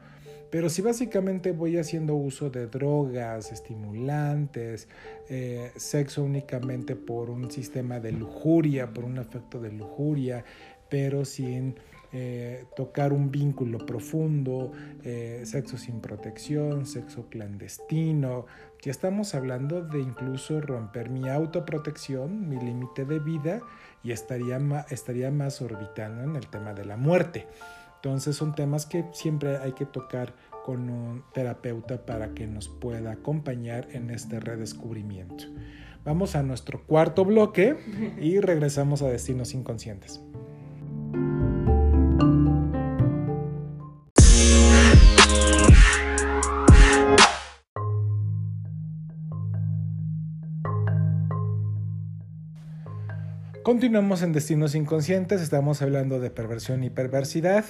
[0.50, 4.88] Pero si básicamente voy haciendo uso de drogas, estimulantes,
[5.28, 10.44] eh, sexo únicamente por un sistema de lujuria, por un efecto de lujuria,
[10.88, 11.76] pero sin
[12.12, 14.72] eh, tocar un vínculo profundo,
[15.04, 18.46] eh, sexo sin protección, sexo clandestino,
[18.78, 23.60] que estamos hablando de incluso romper mi autoprotección, mi límite de vida
[24.02, 24.58] y estaría,
[24.90, 27.46] estaría más orbitando en el tema de la muerte.
[28.02, 30.34] Entonces son temas que siempre hay que tocar
[30.64, 35.44] con un terapeuta para que nos pueda acompañar en este redescubrimiento.
[36.02, 37.76] Vamos a nuestro cuarto bloque
[38.18, 40.22] y regresamos a Destinos Inconscientes.
[53.70, 57.64] Continuamos en Destinos Inconscientes, estamos hablando de perversión y perversidad.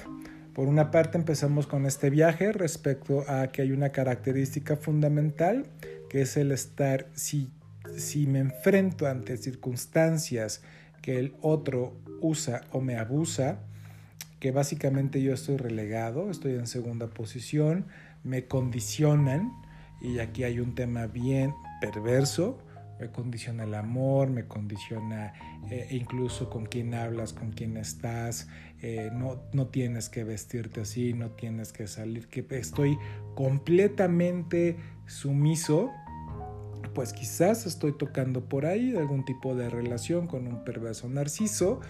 [0.55, 5.67] Por una parte empezamos con este viaje respecto a que hay una característica fundamental,
[6.09, 7.51] que es el estar, si,
[7.99, 10.63] si me enfrento ante circunstancias
[11.03, 13.59] que el otro usa o me abusa,
[14.39, 17.85] que básicamente yo estoy relegado, estoy en segunda posición,
[18.25, 19.53] me condicionan,
[20.01, 22.59] y aquí hay un tema bien perverso,
[23.01, 25.33] me condiciona el amor, me condiciona
[25.71, 28.49] eh, incluso con quién hablas, con quién estás,
[28.83, 32.99] eh, no, no tienes que vestirte así, no tienes que salir, que estoy
[33.35, 35.91] completamente sumiso,
[36.95, 41.81] pues quizás estoy tocando por ahí algún tipo de relación con un perverso narciso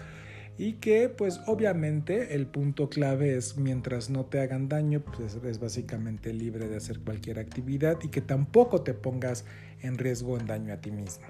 [0.61, 5.59] y que pues obviamente el punto clave es mientras no te hagan daño pues es
[5.59, 9.43] básicamente libre de hacer cualquier actividad y que tampoco te pongas
[9.81, 11.25] en riesgo en daño a ti mismo.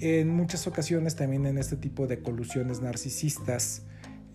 [0.00, 3.84] En muchas ocasiones también en este tipo de colusiones narcisistas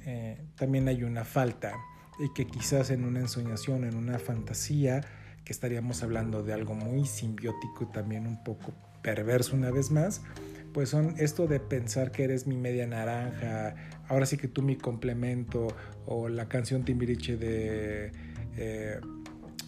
[0.06, 1.73] eh, también hay una falta
[2.17, 5.01] y que quizás en una ensoñación, en una fantasía,
[5.43, 10.21] que estaríamos hablando de algo muy simbiótico y también un poco perverso una vez más,
[10.73, 13.75] pues son esto de pensar que eres mi media naranja,
[14.07, 15.67] ahora sí que tú mi complemento,
[16.05, 18.12] o la canción Timbiriche de,
[18.57, 18.99] eh,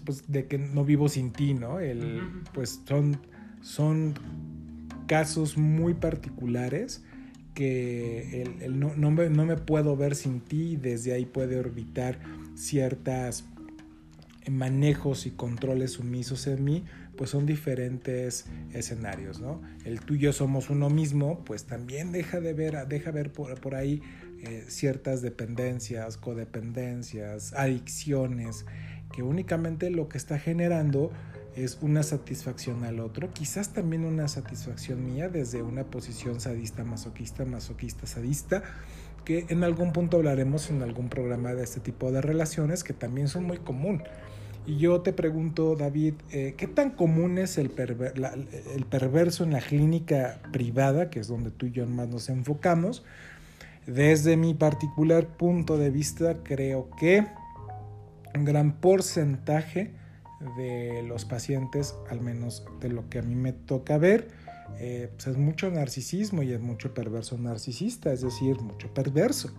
[0.06, 1.80] pues de que no vivo sin ti, ¿no?
[1.80, 2.22] El,
[2.54, 3.20] pues son
[3.62, 4.14] son
[5.08, 7.04] casos muy particulares
[7.54, 12.20] que el, no, no, me, puedo ver sin ti desde ahí puede orbitar
[12.56, 13.46] ciertas
[14.50, 16.84] manejos y controles sumisos en mí,
[17.18, 19.62] pues son diferentes escenarios, ¿no?
[19.86, 23.60] El tú y yo somos uno mismo, pues también deja de ver, deja ver por,
[23.60, 24.02] por ahí
[24.42, 28.66] eh, ciertas dependencias, codependencias, adicciones,
[29.14, 31.12] que únicamente lo que está generando
[31.56, 37.46] es una satisfacción al otro, quizás también una satisfacción mía desde una posición sadista, masoquista,
[37.46, 38.64] masoquista, sadista,
[39.24, 43.28] que en algún punto hablaremos en algún programa de este tipo de relaciones que también
[43.28, 44.04] son muy común.
[44.66, 50.40] Y yo te pregunto, David, eh, ¿qué tan común es el, perverso en la clínica
[50.54, 53.04] privada, que es donde tú y yo más nos enfocamos?
[53.86, 57.28] Desde mi particular punto de vista, creo que
[58.34, 59.92] un gran porcentaje
[60.58, 64.30] de los pacientes, al menos de lo que a mí me toca ver,
[64.80, 69.52] eh, pues es mucho narcisismo y es mucho perverso narcisista, es decir, mucho perverso.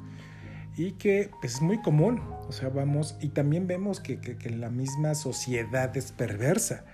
[0.77, 4.71] Y que pues, es muy común, o sea, vamos, y también vemos que, que, la
[4.71, 6.85] misma sociedad es perversa.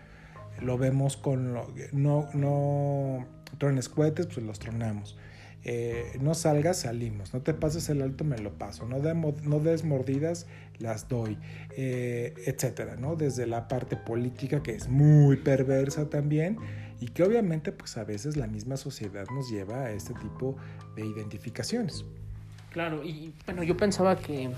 [0.61, 3.27] Lo vemos con, lo, no, no
[3.59, 5.17] trones cohetes, pues los tronamos.
[5.63, 9.85] Eh, no salgas, salimos, no te pases el alto, me lo paso, no, no des
[9.85, 10.47] mordidas,
[10.79, 11.39] las doy,
[11.77, 13.15] eh, etcétera, ¿no?
[13.15, 16.57] Desde la parte política que es muy perversa también
[16.99, 20.57] y que obviamente pues a veces la misma sociedad nos lleva a este tipo
[20.97, 22.07] de identificaciones.
[22.71, 24.51] Claro, y bueno, yo pensaba que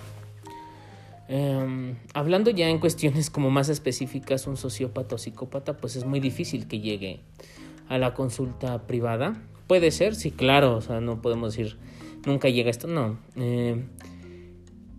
[1.29, 6.21] em, hablando ya en cuestiones como más específicas, un sociópata o psicópata, pues es muy
[6.21, 7.21] difícil que llegue
[7.89, 9.41] a la consulta privada
[9.73, 11.79] Puede ser, sí, claro, o sea, no podemos decir
[12.27, 13.19] nunca llega esto, no.
[13.37, 13.83] Eh,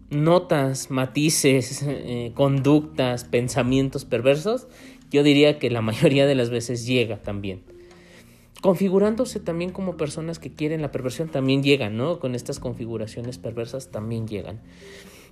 [0.09, 4.67] notas, matices, eh, conductas, pensamientos perversos,
[5.11, 7.61] yo diría que la mayoría de las veces llega también.
[8.63, 12.21] Configurándose también como personas que quieren la perversión, también llegan, ¿no?
[12.21, 14.61] Con estas configuraciones perversas también llegan.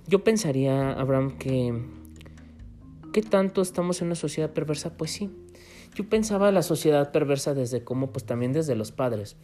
[0.06, 1.82] Yo pensaría, Abraham, que
[3.14, 4.98] ¿qué tanto estamos en una sociedad perversa?
[4.98, 5.30] Pues sí,
[5.94, 9.38] yo pensaba la sociedad perversa desde cómo, pues también desde los padres.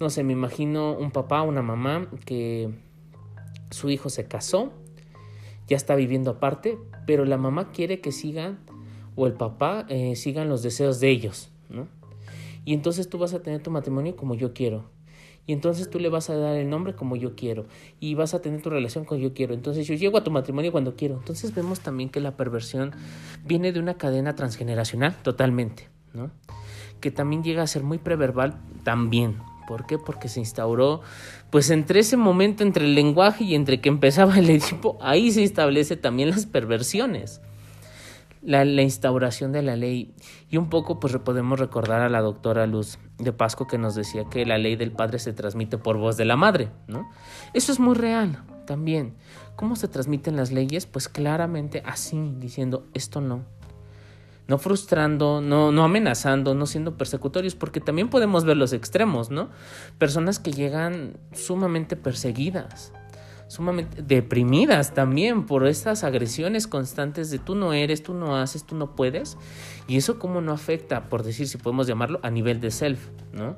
[0.00, 2.70] No sé, me imagino un papá, una mamá que
[3.70, 4.72] su hijo se casó,
[5.68, 8.60] ya está viviendo aparte, pero la mamá quiere que sigan,
[9.16, 11.88] o el papá eh, sigan los deseos de ellos, ¿no?
[12.64, 14.90] Y entonces tú vas a tener tu matrimonio como yo quiero.
[15.46, 17.66] Y entonces tú le vas a dar el nombre como yo quiero.
[18.00, 19.52] Y vas a tener tu relación como yo quiero.
[19.52, 21.16] Entonces yo llego a tu matrimonio cuando quiero.
[21.16, 22.92] Entonces vemos también que la perversión
[23.44, 25.88] viene de una cadena transgeneracional totalmente.
[26.14, 26.30] ¿no?
[27.00, 29.36] Que también llega a ser muy preverbal también.
[29.66, 29.98] ¿Por qué?
[29.98, 31.00] Porque se instauró,
[31.50, 35.42] pues entre ese momento, entre el lenguaje y entre que empezaba el Edipo, ahí se
[35.42, 37.40] establece también las perversiones.
[38.44, 40.14] La, instauración de la ley.
[40.50, 44.24] Y un poco, pues podemos recordar a la doctora Luz de Pasco que nos decía
[44.30, 47.08] que la ley del padre se transmite por voz de la madre, ¿no?
[47.54, 49.14] Eso es muy real también.
[49.56, 50.86] ¿Cómo se transmiten las leyes?
[50.86, 53.44] Pues claramente así, diciendo esto no,
[54.46, 59.48] no frustrando, no, no amenazando, no siendo persecutorios, porque también podemos ver los extremos, ¿no?
[59.98, 62.92] Personas que llegan sumamente perseguidas,
[63.48, 68.76] sumamente deprimidas también por estas agresiones constantes de tú no eres, tú no haces, tú
[68.76, 69.36] no puedes,
[69.86, 73.56] y eso cómo no afecta, por decir si podemos llamarlo, a nivel de self, ¿no?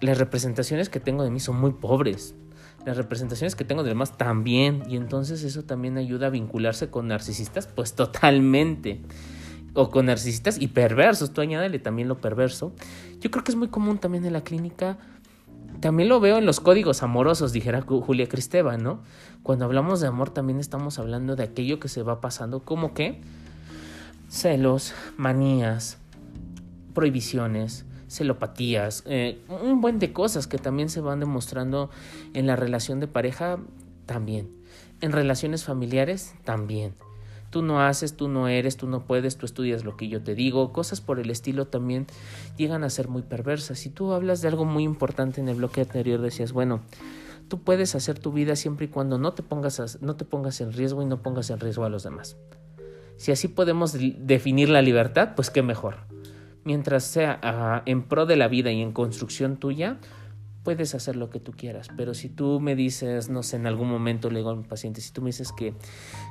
[0.00, 2.34] Las representaciones que tengo de mí son muy pobres,
[2.84, 7.08] las representaciones que tengo de demás también, y entonces eso también ayuda a vincularse con
[7.08, 9.00] narcisistas, pues totalmente.
[9.72, 12.72] O con narcisistas y perversos, tú añádele también lo perverso.
[13.20, 14.98] Yo creo que es muy común también en la clínica,
[15.80, 19.02] también lo veo en los códigos amorosos, dijera Julia Cristeva, ¿no?
[19.42, 23.20] Cuando hablamos de amor también estamos hablando de aquello que se va pasando, como que
[24.28, 25.98] celos, manías,
[26.94, 31.90] prohibiciones, celopatías, eh, un buen de cosas que también se van demostrando
[32.32, 33.58] en la relación de pareja
[34.06, 34.48] también,
[35.00, 36.94] en relaciones familiares también
[37.54, 40.34] tú no haces, tú no eres, tú no puedes, tú estudias lo que yo te
[40.34, 42.08] digo, cosas por el estilo también
[42.56, 43.78] llegan a ser muy perversas.
[43.78, 46.80] Si tú hablas de algo muy importante en el bloque anterior, decías, bueno,
[47.46, 50.72] tú puedes hacer tu vida siempre y cuando no te pongas, no te pongas en
[50.72, 52.36] riesgo y no pongas en riesgo a los demás.
[53.18, 55.98] Si así podemos definir la libertad, pues qué mejor.
[56.64, 59.98] Mientras sea ah, en pro de la vida y en construcción tuya,
[60.64, 63.90] puedes hacer lo que tú quieras, pero si tú me dices, no sé, en algún
[63.90, 65.74] momento le digo a mi paciente, si tú me dices que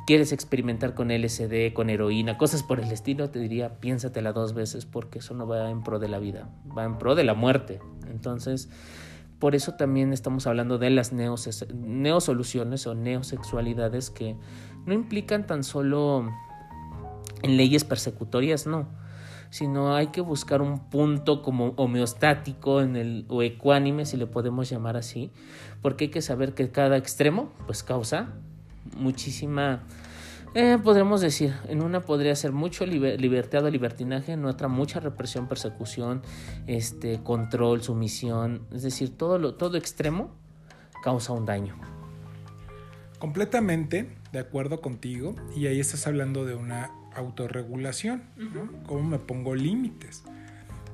[0.08, 4.88] quieres experimentar con LSD, con heroína, cosas por el estilo, te diría, piénsatela dos veces
[4.88, 7.80] porque eso no va en pro de la vida, va en pro de la muerte.
[8.10, 8.70] Entonces,
[9.38, 14.36] por eso también estamos hablando de las neosoluciones o neosexualidades que
[14.86, 16.28] no implican tan solo
[17.43, 19.03] en leyes persecutorias, no
[19.54, 24.68] sino hay que buscar un punto como homeostático en el, o ecuánime, si le podemos
[24.68, 25.30] llamar así,
[25.80, 28.30] porque hay que saber que cada extremo pues causa
[28.97, 29.84] muchísima
[30.56, 35.47] Eh, podremos decir, en una podría ser mucho libertad o libertinaje, en otra mucha represión,
[35.47, 36.22] persecución,
[36.66, 40.32] este, control, sumisión, es decir, todo, lo, todo extremo
[41.04, 41.76] causa un daño.
[43.20, 48.24] Completamente de acuerdo contigo y ahí estás hablando de una autorregulación,
[48.86, 50.24] ¿Cómo me pongo límites?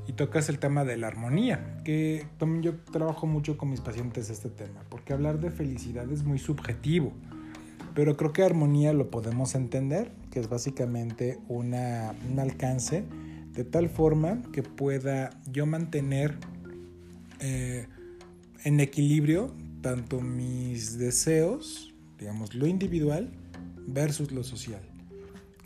[0.07, 4.29] Y tocas el tema de la armonía, que también yo trabajo mucho con mis pacientes
[4.29, 7.13] este tema, porque hablar de felicidad es muy subjetivo,
[7.93, 13.05] pero creo que armonía lo podemos entender, que es básicamente una, un alcance
[13.53, 16.37] de tal forma que pueda yo mantener
[17.39, 17.87] eh,
[18.63, 23.31] en equilibrio tanto mis deseos, digamos, lo individual
[23.87, 24.81] versus lo social.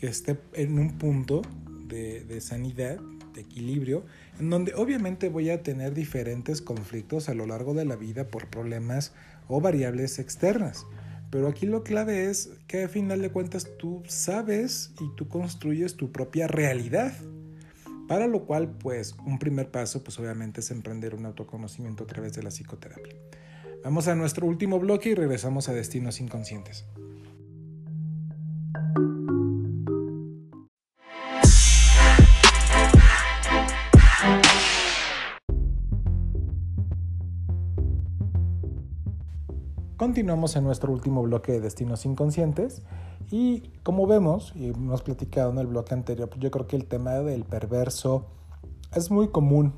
[0.04, 1.44] Que esté en un punto
[1.88, 3.00] de, sanidad,
[3.34, 4.04] de equilibrio,
[4.38, 8.48] en donde obviamente voy a tener diferentes conflictos a lo largo de la vida por
[8.48, 9.14] problemas
[9.48, 10.86] o variables externas.
[11.32, 15.96] Pero aquí lo clave es que a final de cuentas tú sabes y tú construyes
[15.96, 17.14] tu propia realidad.
[18.10, 22.34] Para lo cual, pues, un primer paso, pues obviamente es emprender un autoconocimiento a través
[22.34, 23.16] de la psicoterapia.
[23.86, 26.84] Vamos a nuestro último bloque y regresamos a Destinos Inconscientes.
[40.04, 42.82] Continuamos en nuestro último bloque de Destinos Inconscientes
[43.32, 46.88] y como vemos y hemos platicado en el bloque anterior, pues yo creo que el
[46.88, 48.26] tema del perverso
[48.94, 49.72] es muy común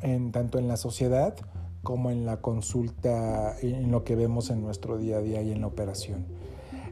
[0.00, 1.36] en, tanto en la sociedad
[1.82, 5.60] como en la consulta, en lo que vemos en nuestro día a día y en
[5.60, 6.24] la operación.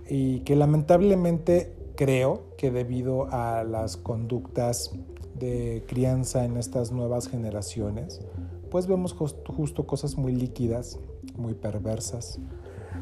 [0.07, 4.93] Y que lamentablemente creo que debido a las conductas
[5.35, 8.21] de crianza en estas nuevas generaciones,
[8.71, 11.01] pues vemos justo, cosas muy líquidas,
[11.37, 12.39] muy perversas,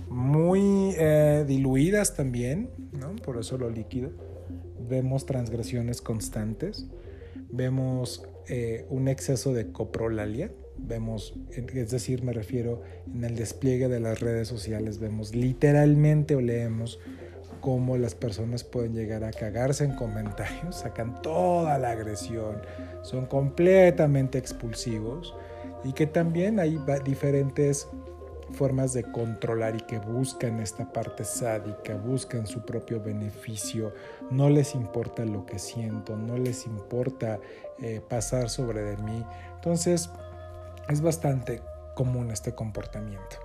[0.08, 3.14] muy eh, diluidas también, ¿no?
[3.16, 4.10] por eso lo líquido.
[4.88, 6.86] Vemos transgresiones constantes,
[7.50, 14.00] vemos eh, un exceso de coprolalia, vemos, es decir, me refiero en el despliegue de
[14.00, 16.98] las redes sociales, vemos literalmente o leemos
[17.60, 22.62] cómo las personas pueden llegar a cagarse en comentarios, sacan toda la agresión,
[23.02, 25.34] son completamente expulsivos
[25.84, 27.88] y que también hay diferentes
[28.52, 33.92] formas de controlar y que buscan esta parte sádica, buscan su propio beneficio,
[34.30, 37.38] no les importa lo que siento, no les importa
[37.80, 39.24] eh, pasar sobre de mí.
[39.54, 40.10] Entonces,
[40.88, 41.62] es bastante
[41.94, 43.36] común este comportamiento.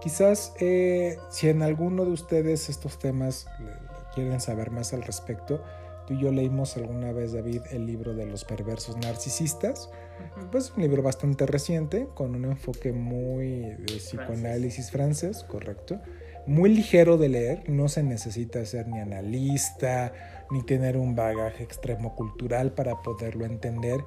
[0.00, 3.46] Quizás eh, si en alguno de ustedes estos temas
[4.14, 5.62] quieren saber más al respecto,
[6.06, 9.90] tú y yo leímos alguna vez, David, el libro de los perversos narcisistas.
[10.50, 16.00] Pues un libro bastante reciente, con un enfoque muy de psicoanálisis francés, correcto.
[16.46, 20.12] Muy ligero de leer, no se necesita ser ni analista,
[20.50, 24.00] ni tener un bagaje extremo cultural para poderlo entender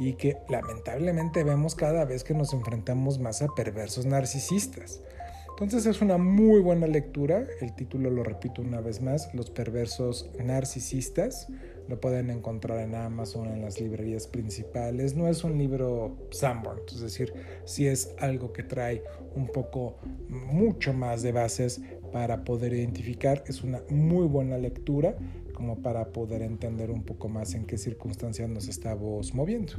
[0.00, 5.02] y que lamentablemente vemos cada vez que nos enfrentamos más a perversos narcisistas.
[5.50, 10.28] Entonces es una muy buena lectura, el título lo repito una vez más, Los perversos
[10.42, 11.46] narcisistas,
[11.88, 17.00] lo pueden encontrar en Amazon, en las librerías principales, no es un libro Sanborn, es
[17.00, 17.32] decir,
[17.64, 19.02] si es algo que trae
[19.34, 21.80] un poco, mucho más de bases
[22.12, 25.16] para poder identificar, es una muy buena lectura
[25.54, 29.74] como para poder entender un poco más en qué circunstancias nos estamos moviendo.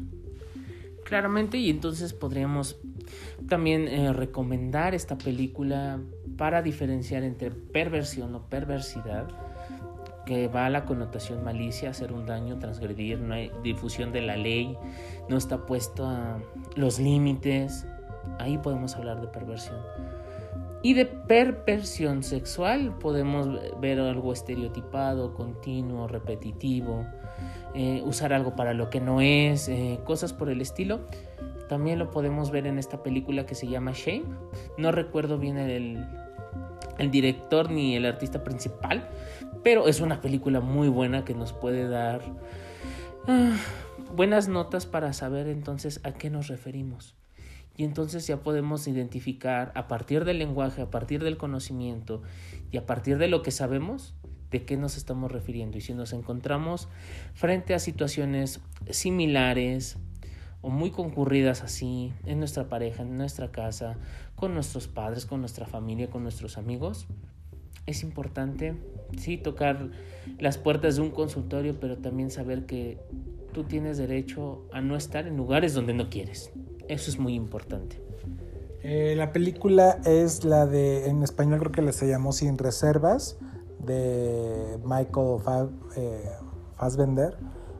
[1.03, 2.79] Claramente, y entonces podríamos
[3.47, 6.01] también eh, recomendar esta película
[6.35, 9.27] para diferenciar entre perversión o perversidad,
[10.25, 14.35] que va a la connotación malicia, hacer un daño, transgredir, no hay difusión de la
[14.35, 14.77] ley,
[15.29, 16.39] no está puesto a
[16.75, 17.85] los límites,
[18.39, 19.77] ahí podemos hablar de perversión.
[20.81, 23.49] Y de perversión sexual podemos
[23.79, 27.05] ver algo estereotipado, continuo, repetitivo,
[27.73, 31.01] eh, usar algo para lo que no es, eh, cosas por el estilo.
[31.69, 34.25] También lo podemos ver en esta película que se llama Shame.
[34.77, 36.05] No recuerdo bien el,
[36.99, 39.09] el director ni el artista principal,
[39.63, 42.21] pero es una película muy buena que nos puede dar
[43.27, 43.57] ah,
[44.15, 47.15] buenas notas para saber entonces a qué nos referimos.
[47.77, 52.21] Y entonces ya podemos identificar a partir del lenguaje, a partir del conocimiento
[52.71, 54.15] y a partir de lo que sabemos
[54.51, 55.77] de qué nos estamos refiriendo.
[55.77, 56.87] Y si nos encontramos
[57.33, 59.97] frente a situaciones similares
[60.61, 63.97] o muy concurridas así en nuestra pareja, en nuestra casa,
[64.35, 67.07] con nuestros padres, con nuestra familia, con nuestros amigos,
[67.85, 68.75] es importante,
[69.17, 69.91] sí, tocar
[70.39, 72.99] las puertas de un consultorio, pero también saber que
[73.53, 76.51] tú tienes derecho a no estar en lugares donde no quieres.
[76.87, 78.01] Eso es muy importante.
[78.83, 83.37] Eh, la película es la de, en español creo que se llamó Sin Reservas,
[83.79, 85.39] de Michael
[85.95, 86.29] eh,
[86.77, 87.37] Fassbender.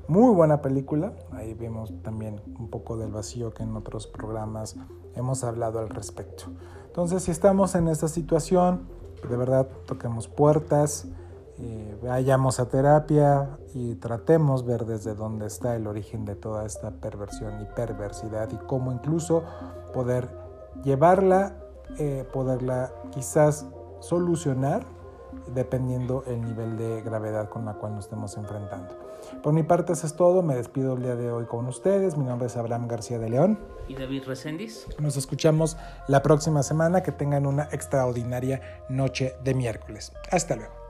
[0.08, 1.14] Muy buena película.
[1.32, 4.76] Ahí vemos también un poco del vacío que en otros programas
[5.16, 6.46] hemos hablado al respecto.
[6.88, 8.88] Entonces, si estamos en esta situación,
[9.28, 11.08] de verdad toquemos puertas,
[11.58, 16.92] eh, vayamos a terapia y tratemos ver desde dónde está el origen de toda esta
[16.92, 19.44] perversión y perversidad y cómo incluso
[19.94, 20.28] poder
[20.84, 21.56] llevarla,
[21.98, 23.66] eh, poderla quizás
[24.00, 24.84] solucionar
[25.54, 28.94] dependiendo el nivel de gravedad con la cual nos estemos enfrentando.
[29.42, 32.26] Por mi parte eso es todo, me despido el día de hoy con ustedes, mi
[32.26, 33.60] nombre es Abraham García de León.
[33.88, 34.88] Y David Reséndiz.
[35.00, 35.78] Nos escuchamos
[36.08, 40.12] la próxima semana, que tengan una extraordinaria noche de miércoles.
[40.32, 40.85] Hasta luego.